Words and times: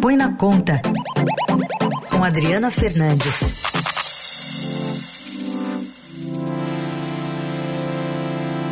Põe 0.00 0.16
na 0.16 0.32
Conta, 0.36 0.80
com 2.08 2.22
Adriana 2.22 2.70
Fernandes. 2.70 3.62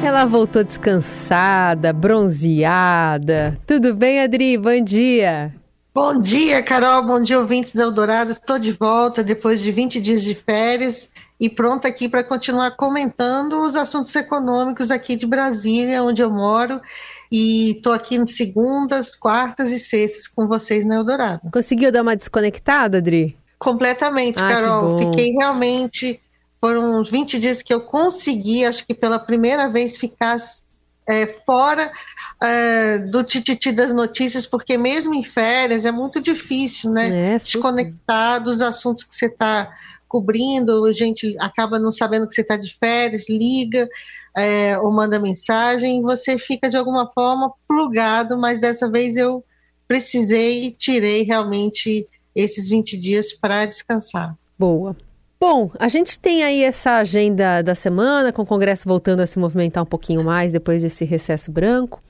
Ela 0.05 0.25
voltou 0.25 0.63
descansada, 0.63 1.93
bronzeada. 1.93 3.59
Tudo 3.67 3.93
bem, 3.93 4.21
Adri? 4.21 4.57
Bom 4.57 4.81
dia. 4.81 5.53
Bom 5.93 6.21
dia, 6.21 6.63
Carol. 6.63 7.03
Bom 7.03 7.21
dia, 7.21 7.41
ouvintes 7.41 7.75
da 7.75 7.83
Eldorado. 7.83 8.31
Estou 8.31 8.59
de 8.59 8.71
volta 8.71 9.25
depois 9.25 9.61
de 9.61 9.73
20 9.73 10.01
dias 10.01 10.23
de 10.23 10.35
férias 10.35 11.09
e 11.41 11.51
pronta 11.51 11.89
aqui 11.89 12.09
para 12.09 12.23
continuar 12.23 12.73
comentando 12.73 13.61
os 13.63 13.75
assuntos 13.75 14.15
econômicos 14.15 14.93
aqui 14.93 15.17
de 15.17 15.27
Brasília, 15.27 16.05
onde 16.05 16.23
eu 16.23 16.31
moro. 16.31 16.81
E 17.31 17.73
estou 17.73 17.93
aqui 17.93 18.17
em 18.17 18.27
segundas, 18.27 19.15
quartas 19.15 19.71
e 19.71 19.79
sextas 19.79 20.29
com 20.29 20.47
vocês 20.47 20.85
na 20.85 20.97
Eldorado. 20.97 21.51
Conseguiu 21.53 21.91
dar 21.91 22.03
uma 22.03 22.17
desconectada, 22.17 22.99
Adri? 22.99 23.37
Completamente, 23.59 24.39
ah, 24.39 24.49
Carol. 24.49 24.99
Fiquei 24.99 25.33
realmente 25.33 26.21
foram 26.61 27.01
uns 27.01 27.11
20 27.11 27.39
dias 27.39 27.63
que 27.63 27.73
eu 27.73 27.83
consegui, 27.83 28.65
acho 28.65 28.87
que 28.87 28.95
pela 28.95 29.19
primeira 29.19 29.69
vez, 29.69 29.97
ficar 29.97 30.37
é, 31.09 31.27
fora 31.27 31.91
é, 32.43 32.99
do 32.99 33.23
tititi 33.23 33.71
das 33.71 33.93
notícias, 33.93 34.47
porque 34.47 34.77
mesmo 34.77 35.15
em 35.15 35.23
férias 35.23 35.85
é 35.85 35.93
muito 35.93 36.21
difícil, 36.21 36.91
né? 36.91 37.35
É, 37.35 37.39
Desconectar 37.39 38.43
dos 38.43 38.61
assuntos 38.61 39.05
que 39.05 39.15
você 39.15 39.27
está 39.27 39.73
cobrindo, 40.09 40.85
a 40.85 40.93
gente 40.93 41.37
acaba 41.39 41.79
não 41.79 41.93
sabendo 41.93 42.27
que 42.27 42.35
você 42.35 42.41
está 42.41 42.57
de 42.57 42.73
férias, 42.77 43.29
liga 43.29 43.89
é, 44.37 44.79
ou 44.79 44.93
manda 44.93 45.19
mensagem, 45.19 46.03
você 46.03 46.37
fica 46.37 46.69
de 46.69 46.77
alguma 46.77 47.11
forma 47.11 47.53
plugado, 47.67 48.37
mas 48.37 48.61
dessa 48.61 48.91
vez 48.91 49.17
eu 49.17 49.43
precisei 49.89 50.67
e 50.67 50.73
tirei 50.73 51.23
realmente 51.23 52.07
esses 52.35 52.69
20 52.69 52.99
dias 52.99 53.33
para 53.33 53.65
descansar. 53.65 54.37
Boa. 54.59 54.95
Bom, 55.41 55.71
a 55.79 55.89
gente 55.89 56.19
tem 56.19 56.43
aí 56.43 56.63
essa 56.63 56.97
agenda 56.97 57.63
da 57.63 57.75
semana, 57.75 58.33
com 58.33 58.43
o 58.43 58.47
Congresso 58.47 58.87
voltando 58.87 59.21
a 59.21 59.27
se 59.27 59.39
movimentar 59.39 59.83
um 59.83 59.87
pouquinho 59.87 60.23
mais 60.23 60.53
depois 60.53 60.83
desse 60.83 61.05
recesso 61.05 61.51
branco. 61.51 62.03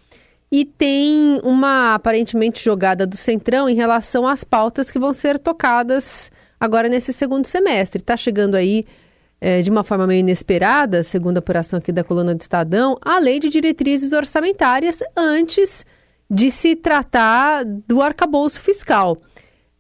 E 0.51 0.65
tem 0.65 1.41
uma 1.43 1.95
aparentemente 1.95 2.65
jogada 2.65 3.07
do 3.07 3.17
Centrão 3.17 3.69
em 3.69 3.75
relação 3.75 4.27
às 4.27 4.43
pautas 4.43 4.91
que 4.91 4.99
vão 4.99 5.13
ser 5.13 5.39
tocadas 5.39 6.31
agora 6.59 6.89
nesse 6.89 7.13
segundo 7.13 7.47
semestre. 7.47 8.01
Está 8.01 8.17
chegando 8.17 8.55
aí 8.55 8.87
é, 9.41 9.63
de 9.63 9.71
uma 9.71 9.85
forma 9.85 10.07
meio 10.07 10.21
inesperada, 10.21 11.03
segundo 11.03 11.37
a 11.37 11.41
apuração 11.41 11.79
aqui 11.79 11.93
da 11.93 12.05
coluna 12.05 12.35
do 12.35 12.41
Estadão, 12.41 12.99
a 13.03 13.19
lei 13.19 13.39
de 13.39 13.49
diretrizes 13.49 14.13
orçamentárias 14.13 15.03
antes 15.17 15.85
de 16.31 16.51
se 16.51 16.75
tratar 16.75 17.65
do 17.65 18.03
arcabouço 18.03 18.61
fiscal. 18.61 19.17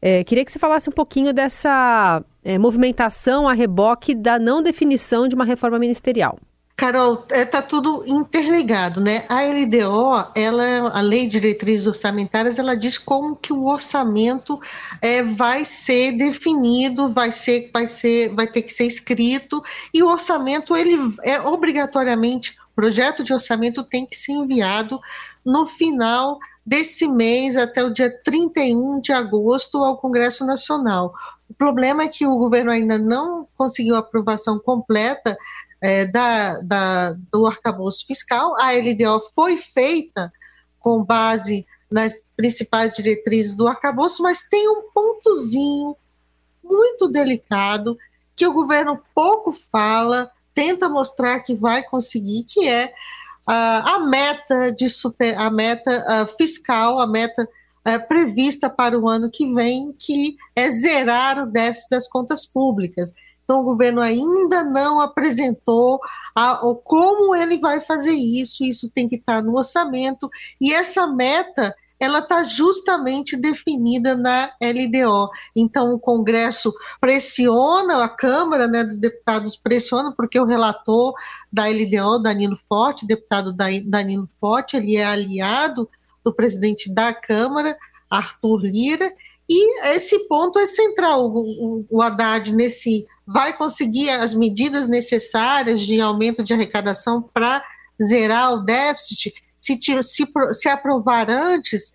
É, 0.00 0.22
queria 0.22 0.44
que 0.44 0.52
você 0.52 0.58
falasse 0.58 0.88
um 0.88 0.92
pouquinho 0.92 1.32
dessa 1.32 2.22
é, 2.44 2.58
movimentação 2.58 3.48
a 3.48 3.52
reboque 3.52 4.14
da 4.14 4.38
não 4.38 4.62
definição 4.62 5.26
de 5.26 5.34
uma 5.34 5.44
reforma 5.44 5.78
ministerial. 5.78 6.38
Carol, 6.76 7.24
está 7.30 7.58
é, 7.58 7.62
tudo 7.62 8.04
interligado, 8.06 9.00
né? 9.00 9.24
A 9.30 9.40
LDO, 9.40 10.30
ela, 10.34 10.90
a 10.92 11.00
Lei 11.00 11.24
de 11.26 11.40
Diretrizes 11.40 11.86
Orçamentárias, 11.86 12.58
ela 12.58 12.76
diz 12.76 12.98
como 12.98 13.34
que 13.34 13.50
o 13.50 13.64
orçamento 13.64 14.60
é, 15.00 15.22
vai 15.22 15.64
ser 15.64 16.12
definido, 16.12 17.10
vai 17.10 17.32
ser, 17.32 17.70
vai 17.72 17.86
ser, 17.86 18.34
vai 18.34 18.46
ter 18.46 18.60
que 18.60 18.74
ser 18.74 18.84
escrito 18.84 19.62
e 19.92 20.02
o 20.02 20.08
orçamento 20.08 20.76
ele 20.76 20.98
é 21.22 21.40
obrigatoriamente, 21.40 22.58
o 22.72 22.74
projeto 22.74 23.24
de 23.24 23.32
orçamento 23.32 23.82
tem 23.82 24.04
que 24.04 24.16
ser 24.16 24.32
enviado 24.32 25.00
no 25.42 25.64
final 25.64 26.38
desse 26.64 27.08
mês 27.08 27.56
até 27.56 27.82
o 27.82 27.90
dia 27.90 28.10
31 28.22 29.00
de 29.00 29.12
agosto 29.12 29.78
ao 29.78 29.96
Congresso 29.96 30.44
Nacional. 30.44 31.14
O 31.48 31.54
problema 31.54 32.02
é 32.02 32.08
que 32.08 32.26
o 32.26 32.36
governo 32.36 32.70
ainda 32.70 32.98
não 32.98 33.48
conseguiu 33.56 33.94
a 33.96 34.00
aprovação 34.00 34.58
completa 34.58 35.38
é, 35.86 36.04
da, 36.04 36.58
da, 36.58 37.12
do 37.32 37.46
arcabouço 37.46 38.04
fiscal. 38.08 38.56
A 38.60 38.72
LDO 38.72 39.20
foi 39.32 39.56
feita 39.56 40.32
com 40.80 41.04
base 41.04 41.64
nas 41.88 42.24
principais 42.36 42.96
diretrizes 42.96 43.54
do 43.54 43.68
arcabouço, 43.68 44.20
mas 44.20 44.42
tem 44.50 44.68
um 44.68 44.90
pontozinho 44.92 45.96
muito 46.60 47.06
delicado 47.06 47.96
que 48.34 48.44
o 48.48 48.52
governo 48.52 49.00
pouco 49.14 49.52
fala, 49.52 50.28
tenta 50.52 50.88
mostrar 50.88 51.38
que 51.40 51.54
vai 51.54 51.84
conseguir, 51.84 52.42
que 52.42 52.68
é 52.68 52.92
a 53.46 54.00
meta 54.00 54.72
de 54.72 54.90
super, 54.90 55.38
a 55.38 55.48
meta 55.48 56.26
fiscal, 56.36 56.98
a 56.98 57.06
meta 57.06 57.48
prevista 58.08 58.68
para 58.68 58.98
o 58.98 59.08
ano 59.08 59.30
que 59.30 59.54
vem, 59.54 59.94
que 59.96 60.36
é 60.56 60.68
zerar 60.68 61.38
o 61.38 61.46
déficit 61.46 61.90
das 61.90 62.08
contas 62.08 62.44
públicas. 62.44 63.14
Então, 63.46 63.60
o 63.60 63.64
governo 63.64 64.00
ainda 64.00 64.64
não 64.64 65.00
apresentou 65.00 66.00
a, 66.34 66.60
como 66.82 67.32
ele 67.32 67.58
vai 67.58 67.80
fazer 67.80 68.12
isso, 68.12 68.64
isso 68.64 68.90
tem 68.90 69.08
que 69.08 69.14
estar 69.14 69.40
no 69.40 69.56
orçamento, 69.56 70.28
e 70.60 70.74
essa 70.74 71.06
meta 71.06 71.72
ela 71.98 72.18
está 72.18 72.42
justamente 72.42 73.36
definida 73.36 74.16
na 74.16 74.50
LDO. 74.60 75.30
Então, 75.54 75.94
o 75.94 75.98
Congresso 75.98 76.74
pressiona, 77.00 78.04
a 78.04 78.08
Câmara 78.08 78.66
né, 78.66 78.82
dos 78.82 78.98
Deputados 78.98 79.56
pressiona, 79.56 80.12
porque 80.12 80.38
o 80.38 80.44
relator 80.44 81.14
da 81.50 81.66
LDO, 81.66 82.18
Danilo 82.18 82.58
Forte, 82.68 83.06
deputado 83.06 83.52
Danilo 83.52 84.28
Forte, 84.40 84.76
ele 84.76 84.96
é 84.96 85.04
aliado 85.04 85.88
do 86.24 86.34
presidente 86.34 86.92
da 86.92 87.14
Câmara, 87.14 87.78
Arthur 88.10 88.62
Lira, 88.62 89.12
e 89.48 89.88
esse 89.88 90.26
ponto 90.28 90.58
é 90.58 90.66
central. 90.66 91.26
O, 91.26 91.40
o, 91.40 91.86
o 91.90 92.02
Haddad, 92.02 92.54
nesse, 92.54 93.06
vai 93.26 93.56
conseguir 93.56 94.10
as 94.10 94.34
medidas 94.34 94.88
necessárias 94.88 95.80
de 95.80 96.00
aumento 96.00 96.42
de 96.42 96.52
arrecadação 96.52 97.22
para 97.22 97.62
zerar 98.02 98.52
o 98.52 98.64
déficit 98.64 99.32
se, 99.56 99.78
se, 100.02 100.26
se 100.52 100.68
aprovar 100.68 101.30
antes 101.30 101.92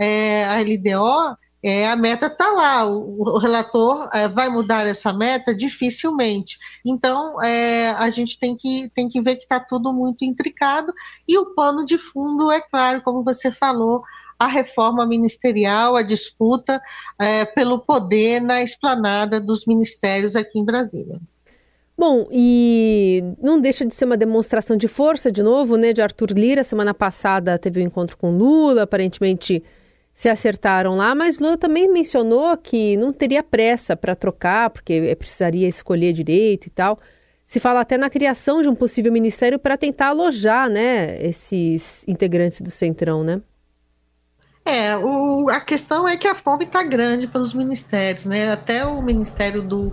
é, 0.00 0.44
a 0.46 0.58
LDO, 0.60 1.36
é, 1.62 1.88
a 1.88 1.94
meta 1.94 2.26
está 2.26 2.48
lá, 2.48 2.84
o, 2.84 3.20
o 3.20 3.38
relator 3.38 4.08
é, 4.12 4.26
vai 4.26 4.48
mudar 4.48 4.84
essa 4.86 5.12
meta 5.12 5.54
dificilmente. 5.54 6.58
Então, 6.84 7.40
é, 7.40 7.90
a 7.90 8.10
gente 8.10 8.36
tem 8.38 8.56
que, 8.56 8.90
tem 8.92 9.08
que 9.08 9.20
ver 9.20 9.36
que 9.36 9.42
está 9.42 9.60
tudo 9.60 9.92
muito 9.92 10.24
intricado, 10.24 10.92
e 11.28 11.38
o 11.38 11.54
pano 11.54 11.84
de 11.84 11.98
fundo, 11.98 12.50
é 12.50 12.60
claro, 12.60 13.02
como 13.02 13.22
você 13.22 13.50
falou, 13.52 14.02
a 14.38 14.46
reforma 14.46 15.06
ministerial, 15.06 15.96
a 15.96 16.02
disputa 16.02 16.80
é, 17.20 17.44
pelo 17.44 17.80
poder 17.80 18.40
na 18.40 18.62
esplanada 18.62 19.40
dos 19.40 19.66
ministérios 19.66 20.36
aqui 20.36 20.58
em 20.58 20.64
Brasília. 20.64 21.20
Bom, 21.96 22.26
e 22.32 23.22
não 23.40 23.60
deixa 23.60 23.84
de 23.86 23.94
ser 23.94 24.06
uma 24.06 24.16
demonstração 24.16 24.76
de 24.76 24.88
força, 24.88 25.30
de 25.30 25.42
novo, 25.42 25.76
né, 25.76 25.92
de 25.92 26.02
Arthur 26.02 26.32
Lira. 26.32 26.64
Semana 26.64 26.92
passada 26.92 27.58
teve 27.58 27.80
um 27.80 27.84
encontro 27.84 28.16
com 28.16 28.36
Lula, 28.36 28.82
aparentemente 28.82 29.62
se 30.14 30.28
acertaram 30.28 30.96
lá, 30.96 31.14
mas 31.14 31.38
Lula 31.38 31.56
também 31.56 31.90
mencionou 31.90 32.56
que 32.56 32.96
não 32.96 33.12
teria 33.12 33.42
pressa 33.42 33.96
para 33.96 34.14
trocar, 34.14 34.70
porque 34.70 35.14
precisaria 35.16 35.68
escolher 35.68 36.12
direito 36.12 36.66
e 36.66 36.70
tal. 36.70 36.98
Se 37.44 37.60
fala 37.60 37.80
até 37.80 37.96
na 37.96 38.10
criação 38.10 38.62
de 38.62 38.68
um 38.68 38.74
possível 38.74 39.12
ministério 39.12 39.58
para 39.58 39.76
tentar 39.76 40.08
alojar, 40.08 40.68
né, 40.68 41.22
esses 41.22 42.02
integrantes 42.08 42.60
do 42.60 42.70
Centrão, 42.70 43.22
né? 43.22 43.40
É, 44.64 44.96
o, 44.96 45.50
a 45.50 45.60
questão 45.60 46.06
é 46.06 46.16
que 46.16 46.28
a 46.28 46.34
fome 46.34 46.64
está 46.64 46.82
grande 46.82 47.26
pelos 47.26 47.52
ministérios, 47.52 48.26
né? 48.26 48.52
Até 48.52 48.86
o 48.86 49.02
ministério 49.02 49.60
do 49.62 49.92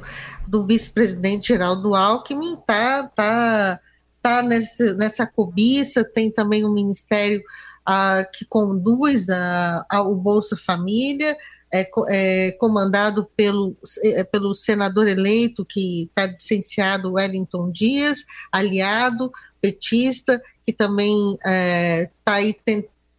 do 0.49 0.65
vice-presidente 0.65 1.49
Geraldo 1.49 1.93
Alckmin 1.93 2.55
está 2.55 3.03
tá, 3.09 3.79
tá 4.19 4.41
nesse, 4.41 4.93
nessa 4.93 5.27
cobiça, 5.27 6.03
tem 6.03 6.31
também 6.31 6.65
um 6.65 6.73
ministério 6.73 7.39
ah, 7.85 8.25
que 8.33 8.45
conduz 8.45 9.29
a, 9.29 9.85
a, 9.87 10.01
o 10.01 10.15
Bolsa 10.15 10.57
Família, 10.57 11.37
é, 11.71 11.87
é, 12.07 12.51
comandado 12.53 13.29
pelo, 13.37 13.77
é, 14.03 14.23
pelo 14.23 14.55
senador 14.55 15.07
eleito 15.07 15.63
que 15.63 16.05
está 16.05 16.25
licenciado 16.25 17.13
Wellington 17.13 17.71
Dias, 17.71 18.25
aliado, 18.51 19.31
petista, 19.61 20.41
que 20.65 20.73
também 20.73 21.33
está 21.35 21.51
é, 21.51 22.09
aí 22.25 22.55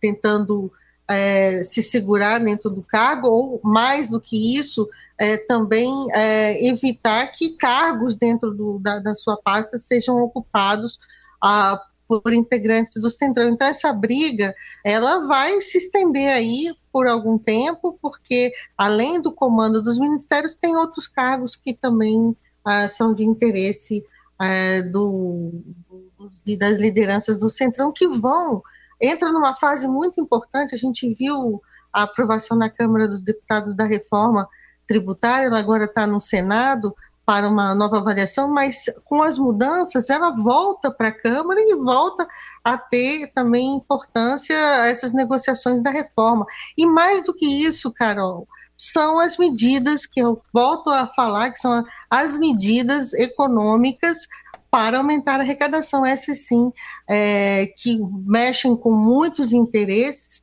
tentando 0.00 0.72
é, 1.10 1.64
se 1.64 1.82
segurar 1.82 2.38
dentro 2.38 2.70
do 2.70 2.82
cargo, 2.82 3.26
ou 3.26 3.60
mais 3.64 4.08
do 4.08 4.20
que 4.20 4.56
isso, 4.56 4.88
é, 5.18 5.36
também 5.36 5.92
é, 6.12 6.64
evitar 6.68 7.26
que 7.32 7.50
cargos 7.50 8.14
dentro 8.14 8.54
do, 8.54 8.78
da, 8.78 9.00
da, 9.00 9.16
sua 9.16 9.36
pasta 9.36 9.76
sejam 9.76 10.22
ocupados 10.22 11.00
ah, 11.42 11.82
por 12.06 12.32
integrantes 12.32 12.94
do 12.94 13.10
Centrão. 13.10 13.48
Então, 13.48 13.66
essa 13.66 13.92
briga, 13.92 14.54
ela 14.84 15.26
vai 15.26 15.60
se 15.60 15.78
estender 15.78 16.32
aí 16.32 16.72
por 16.92 17.08
algum 17.08 17.36
tempo, 17.36 17.98
porque 18.00 18.52
além 18.78 19.20
do 19.20 19.32
comando 19.32 19.82
dos 19.82 19.98
ministérios, 19.98 20.54
tem 20.54 20.76
outros 20.76 21.08
cargos 21.08 21.56
que 21.56 21.74
também 21.74 22.36
ah, 22.64 22.88
são 22.88 23.12
de 23.12 23.24
interesse 23.24 24.04
ah, 24.38 24.80
do, 24.92 25.50
do, 25.88 26.56
das 26.56 26.78
lideranças 26.78 27.36
do 27.36 27.50
Centrão, 27.50 27.92
que 27.92 28.06
vão 28.06 28.62
entra 29.00 29.32
numa 29.32 29.56
fase 29.56 29.88
muito 29.88 30.20
importante. 30.20 30.74
A 30.74 30.78
gente 30.78 31.14
viu 31.14 31.60
a 31.92 32.02
aprovação 32.02 32.56
na 32.56 32.68
Câmara 32.68 33.08
dos 33.08 33.22
Deputados 33.22 33.74
da 33.74 33.84
reforma 33.84 34.48
tributária, 34.86 35.46
ela 35.46 35.58
agora 35.58 35.84
está 35.84 36.06
no 36.06 36.20
Senado 36.20 36.94
para 37.24 37.48
uma 37.48 37.74
nova 37.76 37.98
avaliação, 37.98 38.48
mas 38.48 38.86
com 39.04 39.22
as 39.22 39.38
mudanças 39.38 40.10
ela 40.10 40.30
volta 40.30 40.90
para 40.90 41.08
a 41.08 41.12
Câmara 41.12 41.60
e 41.60 41.76
volta 41.76 42.26
a 42.64 42.76
ter 42.76 43.30
também 43.32 43.76
importância 43.76 44.54
essas 44.86 45.12
negociações 45.12 45.80
da 45.80 45.90
reforma. 45.90 46.44
E 46.76 46.84
mais 46.84 47.22
do 47.22 47.32
que 47.32 47.46
isso, 47.46 47.92
Carol, 47.92 48.48
são 48.76 49.20
as 49.20 49.36
medidas 49.36 50.06
que 50.06 50.20
eu 50.20 50.42
volto 50.52 50.90
a 50.90 51.06
falar, 51.06 51.50
que 51.50 51.58
são 51.60 51.84
as 52.10 52.36
medidas 52.38 53.12
econômicas 53.12 54.26
para 54.70 54.98
aumentar 54.98 55.40
a 55.40 55.42
arrecadação. 55.42 56.06
Essas 56.06 56.46
sim, 56.46 56.72
é, 57.08 57.66
que 57.76 57.98
mexem 58.24 58.76
com 58.76 58.92
muitos 58.92 59.52
interesses, 59.52 60.42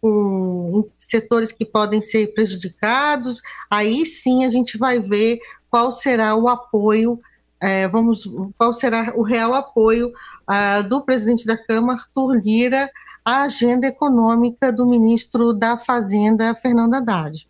com 0.00 0.88
setores 0.96 1.50
que 1.50 1.64
podem 1.64 2.00
ser 2.00 2.34
prejudicados, 2.34 3.40
aí 3.70 4.04
sim 4.04 4.44
a 4.44 4.50
gente 4.50 4.76
vai 4.76 5.00
ver 5.00 5.38
qual 5.70 5.90
será 5.90 6.36
o 6.36 6.46
apoio, 6.46 7.18
é, 7.60 7.88
vamos, 7.88 8.30
qual 8.58 8.72
será 8.72 9.14
o 9.16 9.22
real 9.22 9.54
apoio 9.54 10.12
uh, 10.48 10.86
do 10.86 11.02
presidente 11.02 11.46
da 11.46 11.56
Câmara, 11.56 11.98
Arthur 11.98 12.36
Lira, 12.36 12.90
à 13.24 13.42
agenda 13.42 13.86
econômica 13.86 14.70
do 14.70 14.86
ministro 14.86 15.54
da 15.54 15.78
Fazenda, 15.78 16.54
Fernando 16.54 16.94
Haddad. 16.94 17.48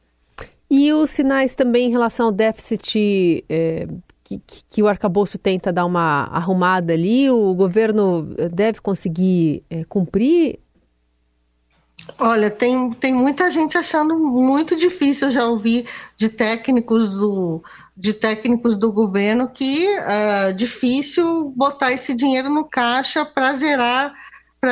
E 0.71 0.93
os 0.93 1.11
sinais 1.11 1.55
também 1.55 1.89
em 1.89 1.91
relação 1.91 2.27
ao 2.27 2.33
déficit 2.33 3.45
é, 3.49 3.87
que, 4.47 4.63
que, 4.69 4.83
o 4.83 4.89
arcabouço 4.89 5.39
tenta 5.39 5.73
dar 5.73 5.85
uma 5.85 6.25
arrumada 6.25 6.93
ali, 6.93 7.31
o 7.31 7.55
governo 7.55 8.35
deve 8.53 8.81
conseguir 8.81 9.63
é, 9.71 9.85
cumprir 9.85 10.59
Olha, 12.19 12.51
tem, 12.51 12.93
tem 12.93 13.13
muita 13.13 13.49
gente 13.49 13.79
achando 13.79 14.19
muito 14.19 14.77
difícil. 14.77 15.29
Eu 15.29 15.33
já 15.33 15.47
ouvi 15.47 15.87
de 16.17 16.29
técnicos 16.29 17.13
do, 17.13 17.63
de 17.97 18.13
técnicos 18.13 18.77
do 18.77 18.93
governo 18.93 19.49
que 19.49 19.87
é 19.87 20.53
difícil 20.53 21.53
botar 21.57 21.93
esse 21.93 22.15
dinheiro 22.15 22.51
no 22.51 22.69
caixa 22.69 23.25
para 23.25 23.55
zerar, 23.55 24.15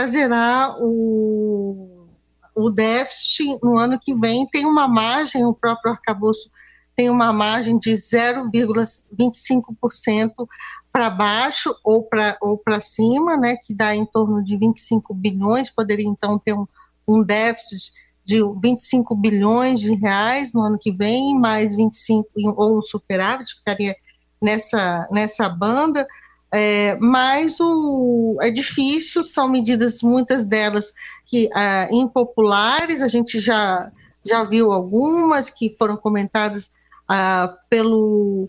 zerar 0.09 0.77
o, 0.79 2.07
o 2.55 2.71
déficit 2.71 3.59
no 3.63 3.79
ano 3.79 3.99
que 3.99 4.15
vem. 4.15 4.47
Tem 4.51 4.67
uma 4.67 4.87
margem, 4.87 5.45
o 5.45 5.55
próprio 5.55 5.93
arcabouço 5.93 6.51
tem 6.95 7.11
uma 7.11 7.33
margem 7.33 7.79
de 7.79 7.93
0,25% 7.93 10.47
para 10.93 11.09
baixo 11.09 11.75
ou 11.83 12.03
para 12.03 12.37
ou 12.41 12.61
cima, 12.81 13.37
né, 13.37 13.57
que 13.57 13.75
dá 13.75 13.97
em 13.97 14.05
torno 14.05 14.45
de 14.45 14.57
25 14.57 15.15
bilhões, 15.15 15.71
poderia 15.71 16.07
então 16.07 16.39
ter 16.39 16.53
um, 16.53 16.67
um 17.09 17.25
déficit 17.25 17.93
de 18.25 18.41
25 18.63 19.17
bilhões 19.17 19.81
de 19.81 19.95
reais 19.95 20.53
no 20.53 20.61
ano 20.61 20.79
que 20.79 20.93
vem, 20.93 21.35
mais 21.35 21.75
25 21.75 22.29
ou 22.57 22.79
um 22.79 22.83
superávit, 22.83 23.55
ficaria 23.55 23.97
nessa, 24.41 25.09
nessa 25.11 25.49
banda. 25.49 26.07
É, 26.55 26.97
mas 26.97 27.59
o, 27.59 28.37
é 28.43 28.51
difícil, 28.51 29.25
são 29.25 29.49
medidas, 29.49 30.03
muitas 30.03 30.45
delas 30.45 30.93
que 31.25 31.49
é, 31.57 31.89
impopulares, 31.91 33.01
a 33.01 33.09
gente 33.09 33.41
já, 33.41 33.91
já 34.25 34.45
viu 34.45 34.71
algumas 34.71 35.49
que 35.49 35.75
foram 35.79 35.97
comentadas 35.97 36.71
ah, 37.15 37.59
pelo, 37.69 38.49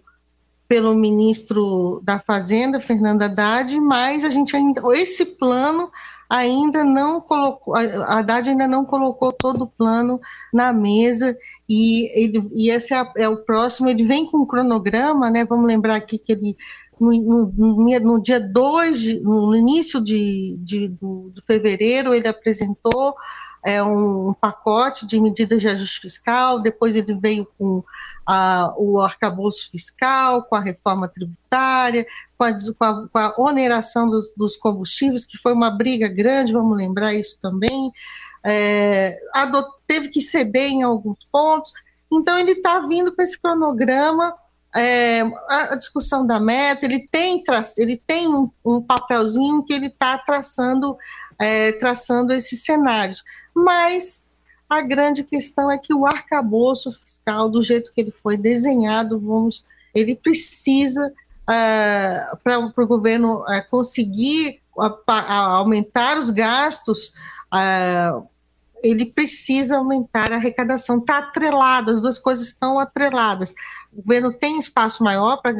pelo 0.69 0.95
ministro 0.95 2.01
da 2.01 2.17
Fazenda, 2.17 2.79
Fernando 2.79 3.21
Haddad, 3.21 3.77
mas 3.81 4.23
a 4.23 4.29
gente 4.29 4.55
ainda, 4.55 4.81
esse 4.93 5.25
plano 5.37 5.91
ainda 6.29 6.81
não 6.81 7.19
colocou, 7.19 7.75
a 7.75 8.19
Haddad 8.19 8.49
ainda 8.49 8.65
não 8.65 8.85
colocou 8.85 9.33
todo 9.33 9.65
o 9.65 9.67
plano 9.67 10.17
na 10.53 10.71
mesa 10.71 11.37
e, 11.67 12.09
ele, 12.17 12.49
e 12.53 12.69
esse 12.69 12.93
é, 12.93 13.05
é, 13.17 13.27
o 13.27 13.43
próximo, 13.43 13.89
ele 13.89 14.05
vem 14.05 14.25
com 14.31 14.43
um 14.43 14.45
cronograma, 14.45 15.29
né, 15.29 15.43
vamos 15.43 15.67
lembrar 15.67 15.97
aqui 15.97 16.17
que 16.17 16.31
ele 16.31 16.55
no, 16.97 17.11
no, 17.11 17.99
no 17.99 18.21
dia 18.21 18.39
2, 18.39 19.21
no 19.23 19.53
início 19.53 20.01
de, 20.01 20.57
de, 20.61 20.87
do, 20.87 21.33
de 21.35 21.41
fevereiro, 21.45 22.13
ele 22.13 22.29
apresentou 22.29 23.13
é, 23.63 23.81
um, 23.81 24.33
pacote 24.33 25.07
de 25.07 25.19
medidas 25.19 25.61
de 25.61 25.69
ajuste 25.69 26.01
fiscal, 26.01 26.61
depois 26.61 26.95
ele 26.95 27.15
veio 27.15 27.47
com 27.57 27.83
a, 28.25 28.73
o 28.77 28.99
arcabouço 28.99 29.69
fiscal, 29.71 30.43
com 30.43 30.55
a 30.55 30.59
reforma 30.59 31.07
tributária, 31.07 32.05
com 32.37 32.43
a, 32.43 32.53
com 32.53 32.85
a, 32.85 33.07
com 33.07 33.19
a 33.19 33.33
oneração 33.37 34.09
dos, 34.09 34.33
dos, 34.35 34.57
combustíveis, 34.57 35.25
que 35.25 35.37
foi 35.37 35.53
uma 35.53 35.71
briga 35.71 36.07
grande, 36.09 36.53
vamos 36.53 36.77
lembrar 36.77 37.13
isso 37.13 37.39
também, 37.41 37.91
é, 38.43 39.17
adot, 39.33 39.69
teve 39.87 40.09
que 40.09 40.19
ceder 40.19 40.67
em 40.67 40.83
alguns 40.83 41.19
pontos, 41.31 41.71
então 42.11 42.37
ele 42.37 42.51
está 42.51 42.79
vindo 42.85 43.15
com 43.15 43.21
esse 43.21 43.39
cronograma, 43.39 44.35
é, 44.75 45.21
a, 45.49 45.75
discussão 45.75 46.25
da 46.25 46.39
meta, 46.39 46.85
ele 46.85 47.07
tem, 47.11 47.43
ele 47.77 47.95
tem 47.95 48.27
um, 48.27 48.49
um 48.65 48.81
papelzinho 48.81 49.63
que 49.63 49.73
ele 49.73 49.85
está 49.87 50.17
traçando, 50.17 50.97
é, 51.43 51.71
traçando 51.73 52.33
esses 52.33 52.63
cenários 52.63 53.23
mas 53.53 54.25
a 54.69 54.81
grande 54.81 55.23
questão 55.23 55.71
é 55.71 55.77
que 55.77 55.93
o 55.93 56.05
arcabouço 56.05 56.91
fiscal, 56.91 57.49
do 57.49 57.61
jeito 57.61 57.91
que 57.93 58.01
ele 58.01 58.11
foi 58.11 58.35
desenhado, 58.37 59.19
vamos, 59.19 59.63
ele 59.93 60.15
precisa, 60.15 61.07
uh, 61.07 61.13
ah, 61.47 62.37
para 62.43 62.59
o 62.59 62.87
governo 62.87 63.41
uh, 63.41 63.69
conseguir 63.69 64.61
uh, 64.75 65.11
aumentar 65.11 66.17
os 66.17 66.31
gastos, 66.31 67.13
ele 68.83 69.05
precisa 69.05 69.77
aumentar 69.77 70.33
a 70.33 70.37
arrecadação. 70.37 70.97
Está 70.97 71.19
atrelado, 71.19 71.91
as 71.91 72.01
duas 72.01 72.17
coisas 72.17 72.47
estão 72.47 72.79
atreladas. 72.79 73.53
O 73.93 74.01
governo 74.01 74.33
tem 74.33 74.57
espaço 74.57 75.03
maior 75.03 75.39
para 75.41 75.53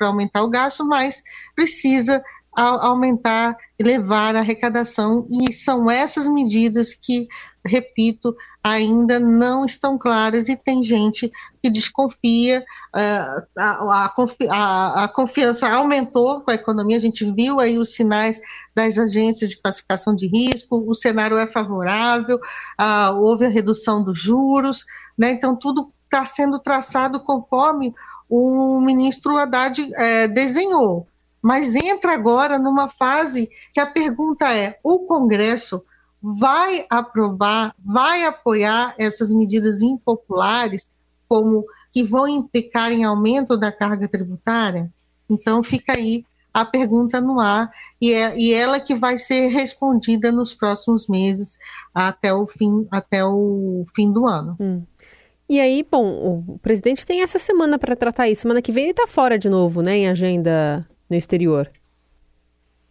aumentar 0.00 0.42
o 0.42 0.48
gasto, 0.48 0.82
mas 0.84 1.22
precisa 1.54 2.24
aumentar 2.56 3.56
e 3.78 3.84
levar 3.84 4.34
a 4.34 4.40
arrecadação, 4.40 5.26
e 5.30 5.52
são 5.52 5.90
essas 5.90 6.28
medidas 6.28 6.94
que, 6.94 7.26
repito, 7.64 8.34
ainda 8.64 9.20
não 9.20 9.64
estão 9.64 9.98
claras 9.98 10.48
e 10.48 10.56
tem 10.56 10.82
gente 10.82 11.30
que 11.62 11.70
desconfia, 11.70 12.64
uh, 12.94 13.46
a, 13.56 14.12
a, 14.50 15.04
a, 15.04 15.08
confiança 15.08 15.68
aumentou 15.68 16.40
com 16.40 16.50
a 16.50 16.54
economia, 16.54 16.96
a 16.96 17.00
gente 17.00 17.30
viu 17.30 17.60
aí 17.60 17.78
os 17.78 17.94
sinais 17.94 18.40
das 18.74 18.98
agências 18.98 19.50
de 19.50 19.62
classificação 19.62 20.16
de 20.16 20.26
risco, 20.26 20.84
o 20.88 20.94
cenário 20.94 21.38
é 21.38 21.46
favorável, 21.46 22.40
houve 23.20 23.46
a 23.46 23.50
redução 23.50 24.02
dos 24.02 24.18
juros, 24.18 24.84
né, 25.16 25.30
então 25.30 25.54
tudo 25.54 25.92
está 26.04 26.24
sendo 26.24 26.58
traçado 26.58 27.22
conforme 27.22 27.94
o 28.28 28.80
ministro 28.80 29.36
Haddad 29.36 29.80
uh, 29.80 30.32
desenhou 30.32 31.06
mas 31.46 31.76
entra 31.76 32.12
agora 32.12 32.58
numa 32.58 32.88
fase 32.88 33.48
que 33.72 33.78
a 33.78 33.86
pergunta 33.86 34.52
é: 34.52 34.80
o 34.82 35.06
Congresso 35.06 35.84
vai 36.20 36.84
aprovar, 36.90 37.72
vai 37.78 38.24
apoiar 38.24 38.96
essas 38.98 39.32
medidas 39.32 39.80
impopulares, 39.80 40.90
como 41.28 41.64
que 41.92 42.02
vão 42.02 42.26
implicar 42.26 42.90
em 42.90 43.04
aumento 43.04 43.56
da 43.56 43.70
carga 43.70 44.08
tributária? 44.08 44.92
Então 45.30 45.62
fica 45.62 45.92
aí 45.96 46.24
a 46.52 46.64
pergunta 46.64 47.20
no 47.20 47.38
ar 47.38 47.70
e, 48.00 48.12
é, 48.12 48.36
e 48.36 48.52
ela 48.52 48.80
que 48.80 48.94
vai 48.96 49.16
ser 49.16 49.46
respondida 49.46 50.32
nos 50.32 50.52
próximos 50.52 51.06
meses 51.06 51.58
até 51.94 52.34
o 52.34 52.44
fim, 52.48 52.88
até 52.90 53.24
o 53.24 53.86
fim 53.94 54.12
do 54.12 54.26
ano. 54.26 54.56
Hum. 54.58 54.82
E 55.48 55.60
aí, 55.60 55.86
bom, 55.88 56.44
o 56.48 56.58
presidente 56.58 57.06
tem 57.06 57.22
essa 57.22 57.38
semana 57.38 57.78
para 57.78 57.94
tratar 57.94 58.28
isso. 58.28 58.42
Semana 58.42 58.60
que 58.60 58.72
vem 58.72 58.84
ele 58.84 58.90
está 58.90 59.06
fora 59.06 59.38
de 59.38 59.48
novo, 59.48 59.80
né, 59.80 59.98
em 59.98 60.08
agenda 60.08 60.84
no 61.08 61.16
exterior. 61.16 61.70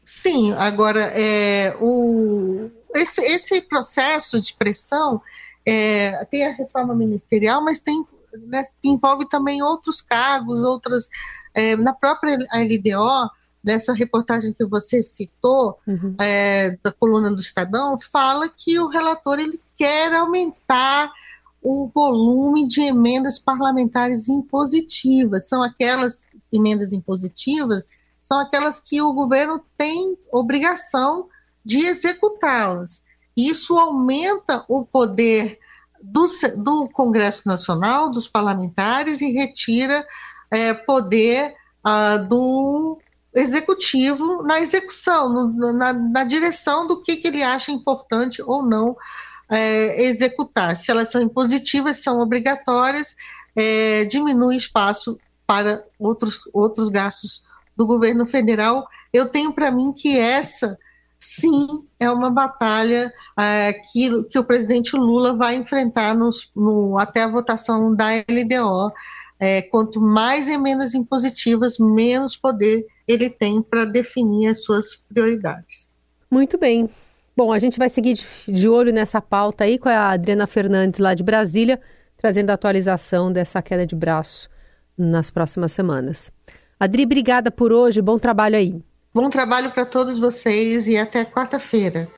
Sim, 0.06 0.54
agora 0.54 1.12
é, 1.14 1.76
o, 1.80 2.70
esse, 2.94 3.22
esse 3.22 3.62
processo 3.62 4.40
de 4.40 4.54
pressão 4.54 5.22
é, 5.66 6.24
tem 6.26 6.46
a 6.46 6.54
reforma 6.54 6.94
ministerial, 6.94 7.64
mas 7.64 7.80
tem 7.80 8.06
né, 8.48 8.62
envolve 8.84 9.28
também 9.30 9.62
outros 9.62 10.02
cargos, 10.02 10.62
outras 10.62 11.10
é, 11.54 11.76
na 11.76 11.94
própria 11.94 12.38
LDO 12.54 13.30
dessa 13.64 13.94
reportagem 13.94 14.54
que 14.54 14.66
você 14.66 15.02
citou 15.02 15.80
uhum. 15.88 16.16
é, 16.20 16.78
da 16.84 16.92
coluna 16.92 17.32
do 17.32 17.40
Estadão 17.40 18.00
fala 18.00 18.48
que 18.48 18.80
o 18.80 18.88
relator 18.88 19.40
ele 19.40 19.60
quer 19.76 20.14
aumentar 20.14 21.12
o 21.64 21.88
volume 21.88 22.68
de 22.68 22.82
emendas 22.82 23.40
parlamentares 23.40 24.30
impositivas 24.30 25.48
são 25.48 25.64
aquelas 25.64 26.28
emendas 26.52 26.94
impositivas 26.94 27.88
são 28.26 28.40
aquelas 28.40 28.80
que 28.80 29.00
o 29.04 29.14
governo 29.14 29.64
tem 29.78 30.18
obrigação 30.32 31.30
de 31.64 31.86
executá-las. 31.86 33.04
Isso 33.38 33.78
aumenta 33.78 34.66
o 34.68 34.84
poder 34.84 35.60
do, 36.02 36.26
do, 36.58 36.90
Congresso 36.90 37.48
Nacional, 37.48 38.10
dos 38.10 38.28
parlamentares, 38.28 39.22
e 39.22 39.32
retira 39.32 40.04
é, 40.50 40.74
poder 40.74 41.54
ah, 41.84 42.18
do 42.18 42.98
Executivo 43.32 44.42
na 44.42 44.60
execução, 44.60 45.30
no, 45.30 45.74
na, 45.74 45.94
na, 45.94 46.24
direção 46.24 46.88
do 46.88 47.04
que, 47.04 47.18
que, 47.18 47.28
ele 47.28 47.44
acha 47.44 47.72
importante 47.72 48.42
ou 48.42 48.66
não 48.66 48.96
é, 49.50 50.04
executar. 50.04 50.76
Se 50.78 50.90
elas 50.90 51.12
são 51.12 51.22
impositivas, 51.22 52.02
são 52.02 52.22
obrigatórias, 52.22 53.16
é, 53.56 54.06
diminui 54.06 54.56
espaço 54.56 55.20
para 55.46 55.86
outros, 56.00 56.50
outros 56.54 56.90
gastos 56.90 57.44
do 57.76 57.86
governo 57.86 58.26
federal. 58.26 58.86
Eu 59.12 59.30
tenho 59.30 59.54
para 59.54 59.72
mim 59.72 59.94
que 59.94 60.18
essa, 60.18 60.78
sim, 61.18 61.68
é 62.00 62.10
uma 62.10 62.30
batalha 62.30 63.12
é, 63.38 63.74
que, 63.74 64.24
que 64.26 64.40
o 64.40 64.44
presidente 64.44 64.96
Lula 64.96 65.36
vai 65.36 65.56
enfrentar 65.56 66.16
nos, 66.16 66.52
no, 66.56 66.98
até 66.98 67.24
a 67.24 67.28
votação 67.28 67.94
da 67.96 68.10
LDO. 68.12 68.92
É, 69.38 69.64
quanto 69.64 70.00
mais 70.00 70.48
emendas 70.48 70.94
impositivas, 70.94 71.78
menos 71.78 72.38
poder 72.38 72.86
ele 73.08 73.30
tem 73.30 73.62
para 73.62 73.86
definir 73.86 74.48
as 74.48 74.64
suas 74.64 74.96
prioridades. 74.96 75.94
Muito 76.32 76.58
bem. 76.58 76.90
Bom, 77.36 77.52
a 77.52 77.60
gente 77.60 77.78
vai 77.78 77.90
seguir 77.90 78.20
de 78.48 78.68
olho 78.70 78.94
nessa 78.94 79.22
pauta 79.22 79.66
aí 79.66 79.78
com 79.78 79.90
a 79.90 80.12
Adriana 80.12 80.48
Fernandes 80.48 81.00
lá 81.00 81.14
de 81.14 81.22
Brasília, 81.22 81.82
trazendo 82.18 82.50
a 82.50 82.54
atualização 82.54 83.32
dessa 83.32 83.62
queda 83.62 83.86
de 83.86 83.96
braço 83.96 84.50
nas 84.98 85.30
próximas 85.30 85.74
semanas. 85.74 86.32
Adri, 86.80 87.04
obrigada 87.04 87.50
por 87.50 87.72
hoje, 87.72 88.02
bom 88.02 88.20
trabalho 88.20 88.58
aí. 88.58 88.82
Bom 89.14 89.30
trabalho 89.30 89.72
para 89.72 89.86
todos 89.86 90.20
vocês 90.20 90.88
e 90.88 90.98
até 90.98 91.24
quarta-feira. 91.24 92.10